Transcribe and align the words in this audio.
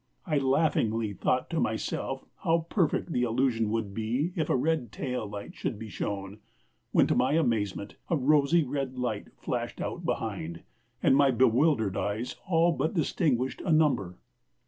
I 0.25 0.39
laughingly 0.39 1.13
thought 1.13 1.47
to 1.51 1.59
myself 1.59 2.25
how 2.37 2.65
perfect 2.71 3.11
the 3.11 3.21
illusion 3.21 3.69
would 3.69 3.93
be 3.93 4.33
if 4.35 4.49
a 4.49 4.55
red 4.55 4.91
tail 4.91 5.27
light 5.29 5.53
should 5.53 5.77
be 5.77 5.89
shown, 5.89 6.39
when 6.91 7.05
to 7.05 7.13
my 7.13 7.33
amazement 7.33 7.97
a 8.09 8.17
rosy 8.17 8.63
red 8.63 8.97
light 8.97 9.27
flashed 9.37 9.79
out 9.79 10.03
behind, 10.03 10.63
and 11.03 11.15
my 11.15 11.29
bewildered 11.29 11.95
eyes 11.97 12.35
all 12.47 12.71
but 12.71 12.95
distinguished 12.95 13.61
a 13.61 13.71
number! 13.71 14.17